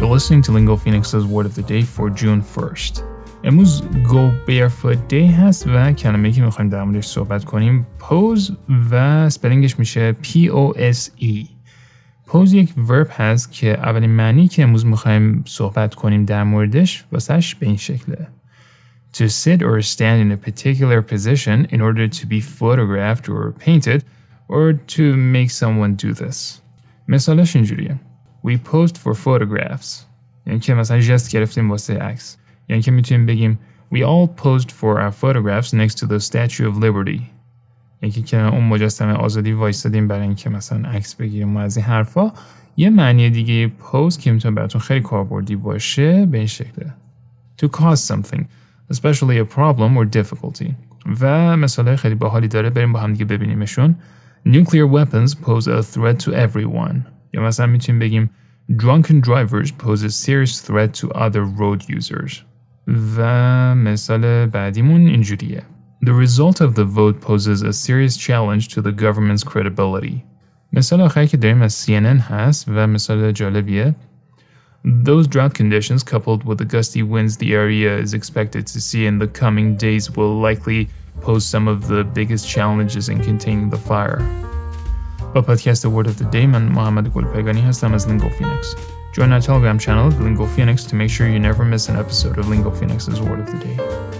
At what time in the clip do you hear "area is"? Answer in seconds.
77.54-78.14